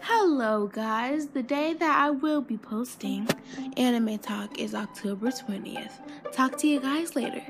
Hello, 0.00 0.66
guys. 0.66 1.28
The 1.28 1.42
day 1.42 1.72
that 1.74 1.98
I 1.98 2.10
will 2.10 2.40
be 2.40 2.56
posting 2.56 3.28
Anime 3.76 4.18
Talk 4.18 4.58
is 4.58 4.74
October 4.74 5.28
20th. 5.28 5.92
Talk 6.32 6.58
to 6.58 6.66
you 6.66 6.80
guys 6.80 7.14
later. 7.14 7.42